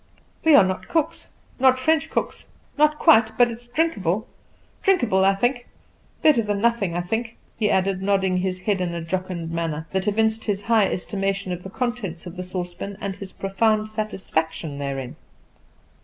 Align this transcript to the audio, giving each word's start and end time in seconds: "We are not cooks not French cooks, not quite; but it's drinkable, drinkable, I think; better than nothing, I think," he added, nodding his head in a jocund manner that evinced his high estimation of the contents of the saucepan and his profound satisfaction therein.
"We 0.43 0.55
are 0.55 0.63
not 0.63 0.87
cooks 0.87 1.29
not 1.59 1.77
French 1.77 2.09
cooks, 2.09 2.47
not 2.75 2.97
quite; 2.97 3.37
but 3.37 3.51
it's 3.51 3.67
drinkable, 3.67 4.27
drinkable, 4.81 5.23
I 5.23 5.35
think; 5.35 5.67
better 6.23 6.41
than 6.41 6.59
nothing, 6.59 6.95
I 6.95 7.01
think," 7.01 7.37
he 7.55 7.69
added, 7.69 8.01
nodding 8.01 8.37
his 8.37 8.61
head 8.61 8.81
in 8.81 8.95
a 8.95 9.01
jocund 9.03 9.51
manner 9.51 9.85
that 9.91 10.07
evinced 10.07 10.45
his 10.45 10.63
high 10.63 10.87
estimation 10.87 11.51
of 11.51 11.61
the 11.61 11.69
contents 11.69 12.25
of 12.25 12.35
the 12.35 12.43
saucepan 12.43 12.97
and 12.99 13.17
his 13.17 13.31
profound 13.31 13.89
satisfaction 13.89 14.79
therein. 14.79 15.17